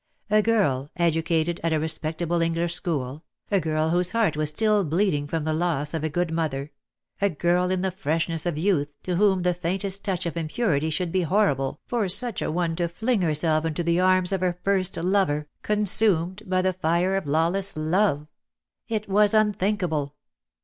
A 0.31 0.41
girl, 0.41 0.89
educated 0.95 1.59
at 1.63 1.73
a 1.73 1.79
respectable 1.79 2.41
English 2.41 2.73
school, 2.73 3.23
a 3.51 3.59
girl 3.59 3.89
whose 3.91 4.13
heart 4.13 4.35
was 4.35 4.49
still 4.49 4.83
bleeding 4.83 5.27
from 5.27 5.43
the 5.43 5.53
loss 5.53 5.93
of 5.93 6.03
a 6.03 6.09
good 6.09 6.31
mother, 6.31 6.71
a 7.21 7.29
girl 7.29 7.69
in 7.69 7.81
the 7.81 7.91
freshness 7.91 8.47
of 8.47 8.57
youth, 8.57 8.91
to 9.03 9.17
whom 9.17 9.41
the 9.41 9.53
faintest 9.53 10.03
touch 10.03 10.25
of 10.25 10.35
impurity 10.35 10.89
should 10.89 11.11
be 11.11 11.21
horrible, 11.21 11.81
for 11.85 12.09
such 12.09 12.41
an 12.41 12.51
one 12.51 12.75
to 12.77 12.87
fling 12.87 13.21
herself 13.21 13.63
into 13.63 13.83
the 13.83 13.99
arms 13.99 14.31
of 14.31 14.41
her 14.41 14.53
first 14.63 14.95
44 14.95 15.03
DEAD 15.03 15.05
LOVE 15.11 15.27
HAS 15.27 15.27
CHAINS. 15.33 15.39
lover, 15.43 15.49
consumed 15.61 16.41
by 16.47 16.61
the 16.63 16.73
fire 16.73 17.15
of 17.15 17.27
lawless 17.27 17.77
love! 17.77 18.25
It 18.87 19.07
was 19.07 19.35
unthinkable. 19.35 20.15